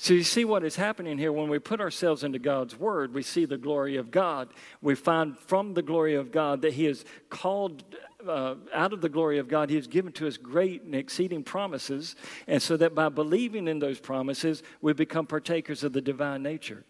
[0.01, 3.21] So you see what is happening here when we put ourselves into God's word, we
[3.21, 4.47] see the glory of God.
[4.81, 7.83] We find from the glory of God that He has called
[8.25, 11.43] uh, out of the glory of God, He has given to us great and exceeding
[11.43, 12.15] promises.
[12.47, 16.85] And so that by believing in those promises, we become partakers of the divine nature.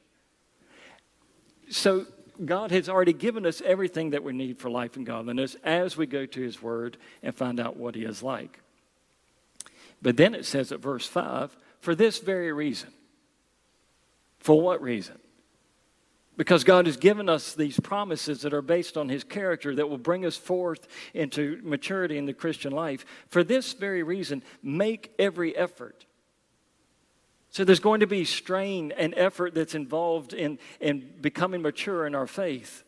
[1.71, 2.05] So
[2.45, 6.05] God has already given us everything that we need for life and godliness as we
[6.05, 8.59] go to His Word and find out what He is like.
[9.99, 12.89] But then it says at verse 5 for this very reason,
[14.39, 15.17] for what reason?
[16.37, 19.97] Because God has given us these promises that are based on His character that will
[19.97, 23.05] bring us forth into maturity in the Christian life.
[23.27, 26.05] For this very reason, make every effort.
[27.49, 32.15] So there's going to be strain and effort that's involved in, in becoming mature in
[32.15, 32.83] our faith.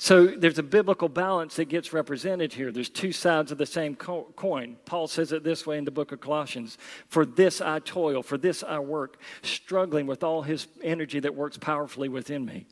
[0.00, 2.70] So there's a biblical balance that gets represented here.
[2.70, 4.76] There's two sides of the same coin.
[4.84, 8.38] Paul says it this way in the book of Colossians For this I toil, for
[8.38, 12.66] this I work, struggling with all his energy that works powerfully within me.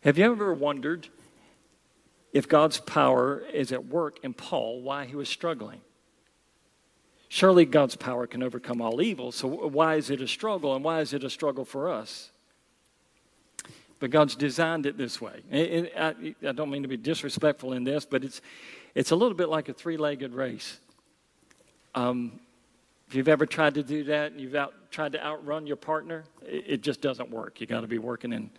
[0.00, 1.08] Have you ever wondered
[2.32, 5.80] if God's power is at work in Paul, why he was struggling?
[7.28, 11.00] Surely God's power can overcome all evil, so why is it a struggle, and why
[11.00, 12.30] is it a struggle for us?
[13.98, 15.42] But God's designed it this way.
[15.50, 18.40] It, it, I, I, don't mean to be disrespectful in this, but it's,
[18.94, 20.78] it's a little bit like a three legged race.
[21.94, 22.40] Um,
[23.08, 26.24] if you've ever tried to do that and you've out, tried to outrun your partner,
[26.42, 27.60] it, it just doesn't work.
[27.60, 28.50] You've got to be working in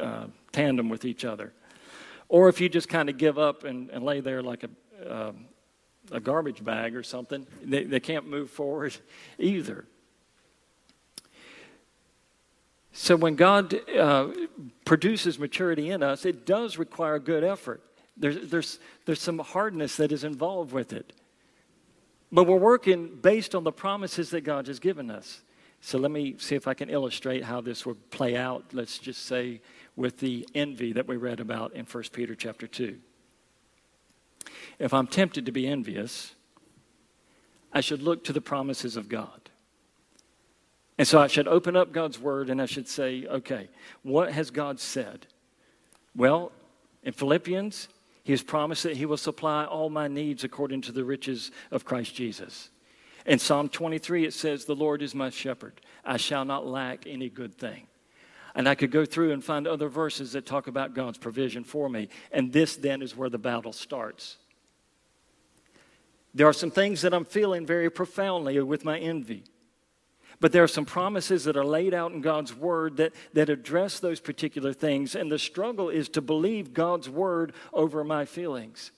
[0.00, 1.52] uh, tandem with each other.
[2.28, 5.32] Or if you just kind of give up and, and lay there like a, uh,
[6.12, 8.96] a garbage bag or something, they, they can't move forward
[9.38, 9.86] either.
[12.92, 14.28] So when God uh,
[14.84, 17.82] produces maturity in us, it does require good effort.
[18.16, 21.12] There's, there's, there's some hardness that is involved with it.
[22.30, 25.40] But we're working based on the promises that God has given us.
[25.80, 29.26] So let me see if I can illustrate how this would play out, let's just
[29.26, 29.60] say,
[29.96, 32.98] with the envy that we read about in 1 Peter chapter 2.
[34.78, 36.34] If I'm tempted to be envious,
[37.72, 39.50] I should look to the promises of God.
[40.98, 43.68] And so I should open up God's word and I should say, okay,
[44.02, 45.26] what has God said?
[46.14, 46.50] Well,
[47.04, 47.88] in Philippians,
[48.24, 51.84] he has promised that he will supply all my needs according to the riches of
[51.84, 52.70] Christ Jesus.
[53.24, 55.80] In Psalm 23, it says, The Lord is my shepherd.
[56.04, 57.86] I shall not lack any good thing.
[58.54, 61.88] And I could go through and find other verses that talk about God's provision for
[61.88, 62.08] me.
[62.32, 64.36] And this then is where the battle starts.
[66.34, 69.44] There are some things that I'm feeling very profoundly with my envy.
[70.40, 73.98] But there are some promises that are laid out in God's word that, that address
[73.98, 75.14] those particular things.
[75.14, 78.92] And the struggle is to believe God's word over my feelings.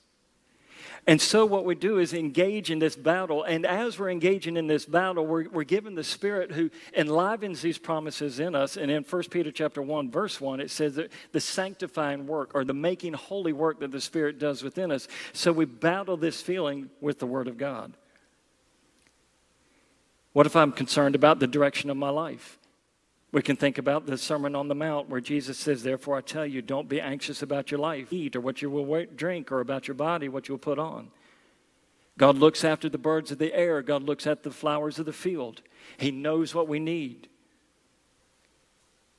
[1.07, 3.43] And so, what we do is engage in this battle.
[3.43, 7.78] And as we're engaging in this battle, we're, we're given the Spirit who enlivens these
[7.78, 8.76] promises in us.
[8.76, 12.64] And in 1 Peter chapter 1, verse 1, it says that the sanctifying work or
[12.64, 15.09] the making holy work that the Spirit does within us.
[15.32, 17.95] So, we battle this feeling with the Word of God.
[20.33, 22.59] What if I'm concerned about the direction of my life?
[23.33, 26.47] We can think about the Sermon on the Mount where Jesus says, Therefore I tell
[26.47, 29.87] you, don't be anxious about your life, eat, or what you will drink, or about
[29.87, 31.11] your body, what you will put on.
[32.18, 35.12] God looks after the birds of the air, God looks at the flowers of the
[35.12, 35.62] field.
[35.97, 37.28] He knows what we need.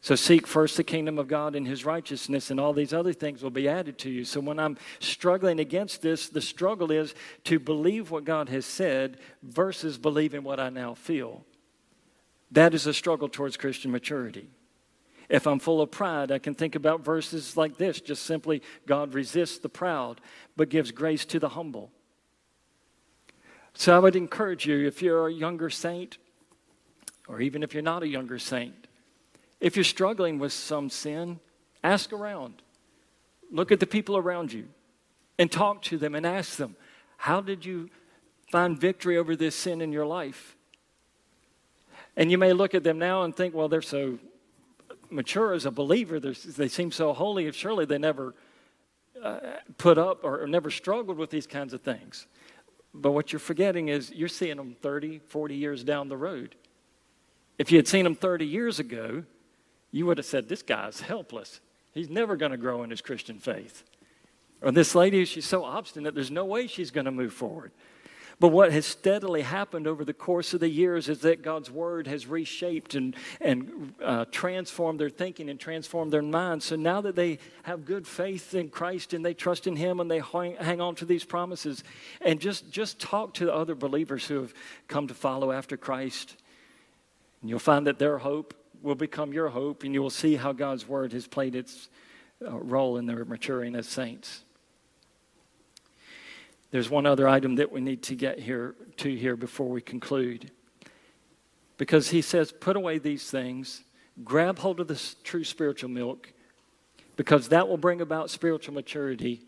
[0.03, 3.43] So seek first the kingdom of God and his righteousness, and all these other things
[3.43, 4.25] will be added to you.
[4.25, 9.19] So when I'm struggling against this, the struggle is to believe what God has said
[9.43, 11.45] versus believing what I now feel.
[12.51, 14.49] That is a struggle towards Christian maturity.
[15.29, 19.13] If I'm full of pride, I can think about verses like this just simply God
[19.13, 20.19] resists the proud,
[20.57, 21.91] but gives grace to the humble.
[23.75, 26.17] So I would encourage you, if you're a younger saint,
[27.27, 28.87] or even if you're not a younger saint,
[29.62, 31.39] if you're struggling with some sin,
[31.84, 32.62] ask around.
[33.51, 34.68] Look at the people around you
[35.38, 36.76] and talk to them and ask them,
[37.18, 37.89] How did you
[38.51, 40.57] find victory over this sin in your life?
[42.18, 44.18] And you may look at them now and think, Well, they're so
[45.12, 48.34] mature as a believer, they seem so holy, if surely they never
[49.22, 49.39] uh,
[49.78, 52.28] put up or, or never struggled with these kinds of things.
[52.93, 56.55] But what you're forgetting is you're seeing them 30, 40 years down the road.
[57.57, 59.24] If you had seen them 30 years ago,
[59.91, 61.59] you would have said, This guy's helpless.
[61.93, 63.83] He's never going to grow in his Christian faith.
[64.61, 67.71] Or this lady, she's so obstinate, there's no way she's going to move forward.
[68.39, 72.07] But what has steadily happened over the course of the years is that God's Word
[72.07, 76.65] has reshaped and, and uh, transformed their thinking and transformed their minds.
[76.65, 80.09] So now that they have good faith in Christ and they trust in Him and
[80.09, 81.83] they hang, hang on to these promises,
[82.19, 84.55] and just, just talk to the other believers who have
[84.87, 86.35] come to follow after Christ,
[87.41, 90.51] and you'll find that their hope will become your hope, and you will see how
[90.51, 91.89] God's word has played its
[92.45, 94.43] uh, role in their maturing as saints.
[96.71, 100.51] There's one other item that we need to get here to here before we conclude.
[101.77, 103.84] Because he says, put away these things,
[104.23, 106.32] grab hold of the true spiritual milk,
[107.17, 109.41] because that will bring about spiritual maturity.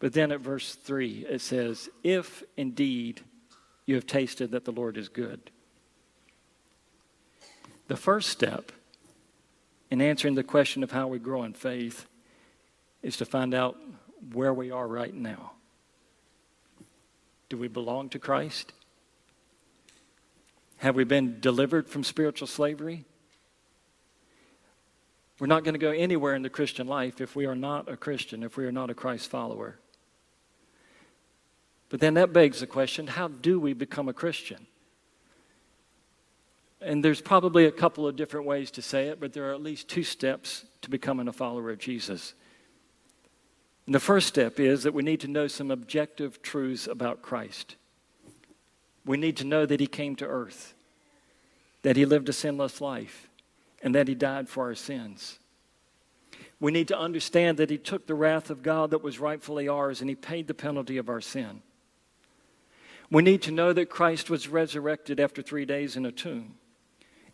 [0.00, 3.20] But then at verse 3, it says, If indeed
[3.86, 5.50] you have tasted that the Lord is good.
[7.88, 8.70] The first step
[9.90, 12.06] in answering the question of how we grow in faith
[13.02, 13.76] is to find out
[14.32, 15.52] where we are right now.
[17.48, 18.72] Do we belong to Christ?
[20.78, 23.04] Have we been delivered from spiritual slavery?
[25.40, 27.96] We're not going to go anywhere in the Christian life if we are not a
[27.96, 29.78] Christian, if we are not a Christ follower.
[31.88, 34.66] But then that begs the question how do we become a Christian?
[36.80, 39.62] And there's probably a couple of different ways to say it, but there are at
[39.62, 42.34] least two steps to becoming a follower of Jesus.
[43.86, 47.76] And the first step is that we need to know some objective truths about Christ.
[49.04, 50.74] We need to know that He came to earth,
[51.82, 53.28] that He lived a sinless life,
[53.82, 55.38] and that He died for our sins.
[56.60, 60.00] We need to understand that He took the wrath of God that was rightfully ours
[60.00, 61.62] and He paid the penalty of our sin.
[63.10, 66.54] We need to know that Christ was resurrected after three days in a tomb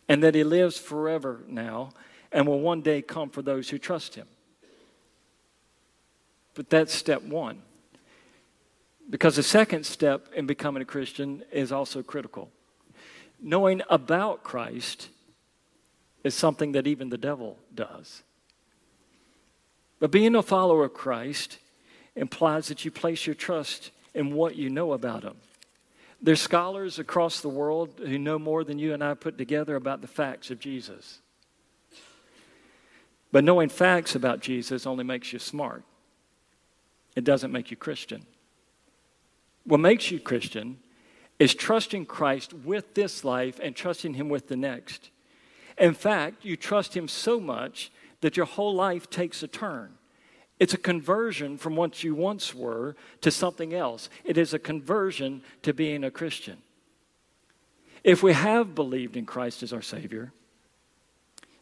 [0.07, 1.91] and that He lives forever now
[2.31, 4.27] and will one day come for those who trust Him.
[6.53, 7.61] But that's step one.
[9.09, 12.49] Because the second step in becoming a Christian is also critical.
[13.39, 15.09] Knowing about Christ
[16.23, 18.23] is something that even the devil does.
[19.99, 21.59] But being a follower of Christ
[22.15, 25.35] implies that you place your trust in what you know about Him.
[26.21, 30.01] There's scholars across the world who know more than you and I put together about
[30.01, 31.19] the facts of Jesus.
[33.31, 35.83] But knowing facts about Jesus only makes you smart.
[37.15, 38.25] It doesn't make you Christian.
[39.65, 40.79] What makes you Christian
[41.39, 45.09] is trusting Christ with this life and trusting Him with the next.
[45.77, 47.91] In fact, you trust Him so much
[48.21, 49.97] that your whole life takes a turn.
[50.59, 54.09] It's a conversion from what you once were to something else.
[54.23, 56.57] It is a conversion to being a Christian.
[58.03, 60.31] If we have believed in Christ as our Savior,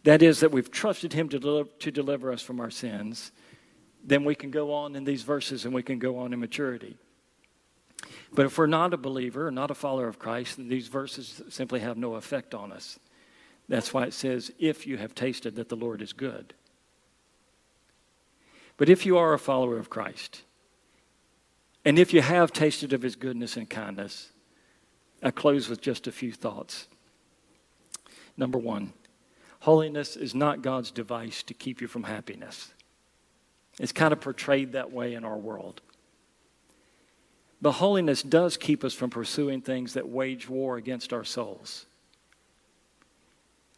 [0.04, 3.32] that is, that we've trusted Him to deliver, to deliver us from our sins,
[4.04, 6.98] then we can go on in these verses and we can go on in maturity.
[8.34, 11.80] But if we're not a believer, not a follower of Christ, then these verses simply
[11.80, 13.00] have no effect on us.
[13.70, 16.54] That's why it says, if you have tasted that the Lord is good.
[18.78, 20.42] But if you are a follower of Christ,
[21.86, 24.30] and if you have tasted of his goodness and kindness,
[25.22, 26.88] I close with just a few thoughts.
[28.36, 28.94] Number one,
[29.60, 32.74] holiness is not God's device to keep you from happiness.
[33.80, 35.82] It's kind of portrayed that way in our world.
[37.62, 41.86] But holiness does keep us from pursuing things that wage war against our souls.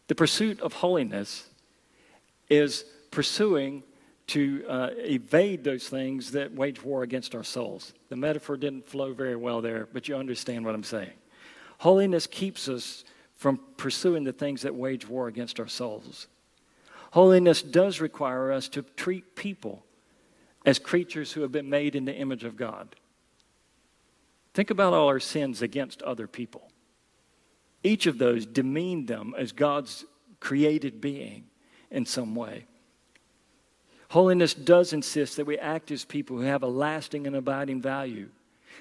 [0.08, 1.48] The pursuit of holiness
[2.48, 3.82] is pursuing
[4.28, 7.92] to uh, evade those things that wage war against our souls.
[8.08, 11.12] The metaphor didn't flow very well there, but you understand what I'm saying.
[11.78, 13.04] Holiness keeps us
[13.36, 16.26] from pursuing the things that wage war against our souls.
[17.12, 19.84] Holiness does require us to treat people
[20.64, 22.96] as creatures who have been made in the image of God.
[24.54, 26.70] Think about all our sins against other people.
[27.84, 30.04] Each of those demean them as God's
[30.40, 31.44] created being
[31.90, 32.66] in some way.
[34.16, 38.30] Holiness does insist that we act as people who have a lasting and abiding value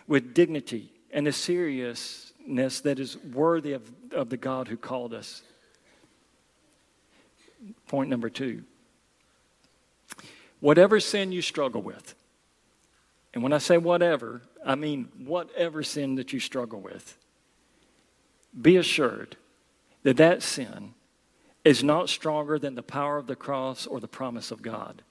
[0.08, 3.82] with dignity and a seriousness that is worthy of,
[4.14, 5.42] of the God who called us.
[7.90, 8.64] Point number two
[10.62, 12.16] whatever sin you struggle with,
[13.34, 17.18] and when I say whatever, I mean whatever sin that you struggle with,
[18.62, 19.36] be assured
[20.04, 20.94] that that sin
[21.66, 25.04] is not stronger than the power of the cross or the promise of God.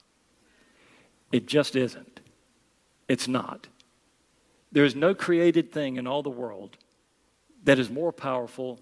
[1.35, 2.21] It just isn't.
[3.09, 3.67] It's not.
[4.71, 6.77] There is no created thing in all the world
[7.65, 8.79] that is more powerful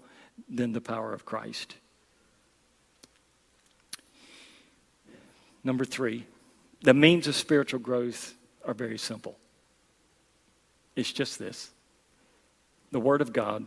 [0.48, 1.74] than the power of Christ.
[5.64, 6.26] Number three,
[6.80, 8.34] the means of spiritual growth
[8.64, 9.36] are very simple.
[10.94, 11.72] It's just this
[12.92, 13.66] the Word of God,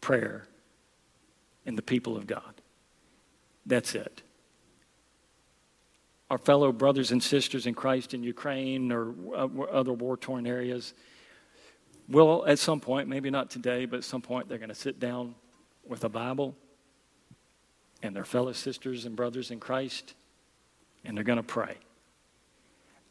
[0.00, 0.46] prayer,
[1.66, 2.62] and the people of God.
[3.66, 4.22] That's it
[6.30, 10.94] our fellow brothers and sisters in Christ in Ukraine or uh, other war torn areas
[12.08, 14.98] will, at some point, maybe not today, but at some point, they're going to sit
[14.98, 15.34] down
[15.86, 16.54] with a Bible
[18.02, 20.14] and their fellow sisters and brothers in Christ,
[21.04, 21.76] and they're going to pray.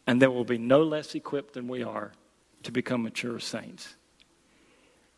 [0.05, 2.13] And they will be no less equipped than we are
[2.63, 3.95] to become mature saints.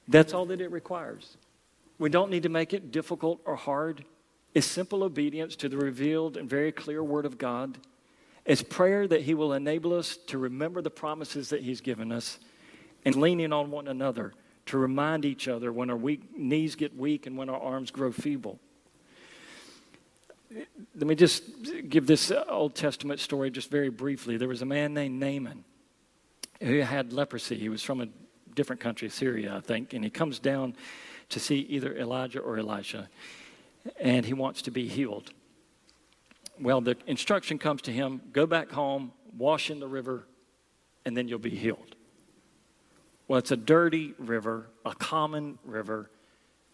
[0.08, 1.38] That's all that it requires.
[2.00, 4.04] We don't need to make it difficult or hard.
[4.56, 7.78] It's simple obedience to the revealed and very clear Word of God
[8.50, 12.40] it's prayer that He will enable us to remember the promises that He's given us
[13.06, 14.34] and leaning on one another
[14.66, 18.12] to remind each other when our weak, knees get weak and when our arms grow
[18.12, 18.60] feeble.
[20.52, 21.44] Let me just
[21.88, 24.36] give this Old Testament story just very briefly.
[24.36, 25.64] There was a man named Naaman
[26.60, 27.56] who had leprosy.
[27.56, 28.08] He was from a
[28.56, 30.76] different country, Syria, I think, and he comes down
[31.30, 33.10] to see either Elijah or Elisha,
[34.00, 35.32] and he wants to be healed.
[36.60, 40.28] Well, the instruction comes to him go back home, wash in the river,
[41.06, 41.96] and then you'll be healed.
[43.28, 46.10] Well, it's a dirty river, a common river,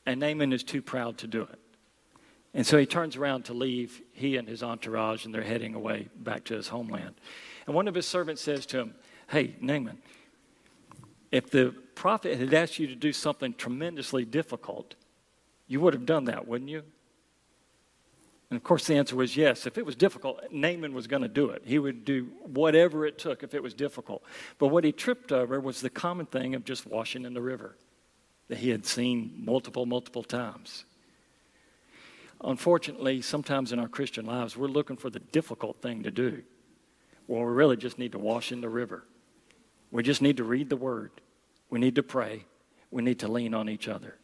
[0.05, 1.59] and Naaman is too proud to do it.
[2.53, 6.07] And so he turns around to leave, he and his entourage, and they're heading away
[6.15, 7.15] back to his homeland.
[7.67, 8.95] And one of his servants says to him,
[9.27, 9.97] Hey, Naaman,
[11.31, 14.95] if the prophet had asked you to do something tremendously difficult,
[15.67, 16.83] you would have done that, wouldn't you?
[18.55, 19.67] And of course, the answer was yes.
[19.67, 21.63] If it was difficult, Naaman was going to do it.
[21.65, 24.23] He would do whatever it took if it was difficult.
[24.59, 27.75] But what he tripped over was the common thing of just washing in the river
[28.47, 30.85] that he had seen multiple, multiple times.
[32.39, 36.41] Unfortunately, sometimes in our Christian lives, we're looking for the difficult thing to do.
[37.27, 39.03] Well, we really just need to wash in the river.
[39.91, 41.11] We just need to read the word.
[41.69, 42.45] We need to pray.
[42.89, 44.15] We need to lean on each other.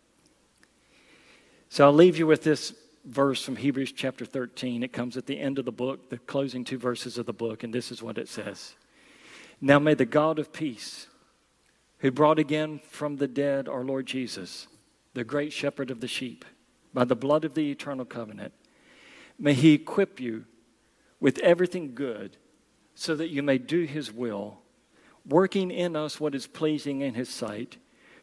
[1.68, 2.74] So I'll leave you with this
[3.06, 4.84] verse from Hebrews chapter 13.
[4.84, 7.64] It comes at the end of the book, the closing two verses of the book,
[7.64, 8.76] and this is what it says
[9.60, 11.08] Now may the God of peace,
[12.00, 14.68] who brought again from the dead our Lord Jesus,
[15.14, 16.46] the great shepherd of the sheep,
[16.94, 18.54] by the blood of the eternal covenant,
[19.40, 20.46] may he equip you
[21.20, 22.38] with everything good
[22.96, 24.60] so that you may do his will,
[25.26, 27.78] working in us what is pleasing in his sight,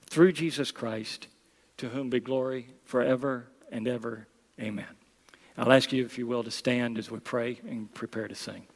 [0.05, 1.29] through Jesus Christ,
[1.77, 4.27] to whom be glory forever and ever.
[4.61, 4.87] Amen.
[5.57, 8.67] I'll ask you, if you will, to stand as we pray and prepare to sing.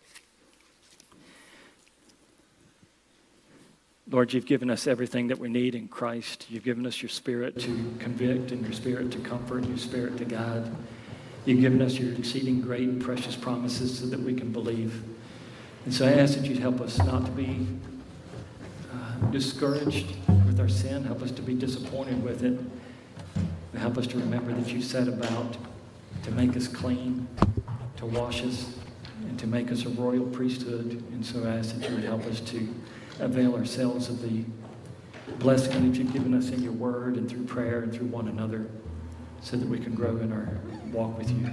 [4.11, 6.47] Lord, you've given us everything that we need in Christ.
[6.51, 10.19] You've given us your spirit to convict and your spirit to comfort and your spirit
[10.19, 10.71] to guide.
[11.45, 15.03] You've given us your exceeding great and precious promises so that we can believe.
[15.85, 17.67] And so I ask that you'd help us not to be
[18.93, 20.15] uh, discouraged
[20.47, 21.05] with our sin.
[21.05, 22.59] Help us to be disappointed with it.
[23.37, 25.57] And help us to remember that you set about
[26.23, 27.27] to make us clean,
[27.97, 28.75] to wash us,
[29.29, 31.03] and to make us a royal priesthood.
[31.13, 32.75] And so I ask that you would help us to
[33.21, 34.45] avail ourselves of the
[35.39, 38.67] blessing that you've given us in your word and through prayer and through one another
[39.41, 40.49] so that we can grow in our
[40.93, 41.53] walk with you.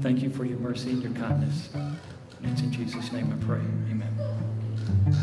[0.00, 1.70] Thank you for your mercy and your kindness.
[1.74, 1.96] And
[2.44, 3.60] it's in Jesus' name I pray.
[3.90, 5.18] Amen.